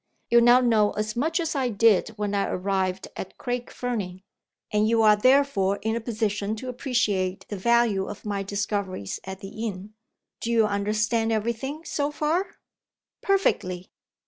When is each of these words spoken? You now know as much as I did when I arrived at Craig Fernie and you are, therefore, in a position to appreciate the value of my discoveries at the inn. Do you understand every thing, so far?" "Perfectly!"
You 0.31 0.41
now 0.41 0.61
know 0.61 0.93
as 0.93 1.15
much 1.15 1.39
as 1.39 1.53
I 1.55 1.69
did 1.69 2.07
when 2.17 2.33
I 2.33 2.47
arrived 2.47 3.09
at 3.15 3.37
Craig 3.37 3.69
Fernie 3.69 4.23
and 4.71 4.89
you 4.89 5.03
are, 5.03 5.15
therefore, 5.15 5.77
in 5.83 5.95
a 5.95 6.01
position 6.01 6.55
to 6.55 6.69
appreciate 6.69 7.45
the 7.49 7.55
value 7.57 8.07
of 8.07 8.25
my 8.25 8.41
discoveries 8.41 9.19
at 9.25 9.41
the 9.41 9.67
inn. 9.67 9.93
Do 10.39 10.49
you 10.51 10.65
understand 10.65 11.31
every 11.31 11.53
thing, 11.53 11.85
so 11.85 12.09
far?" 12.09 12.55
"Perfectly!" 13.21 13.91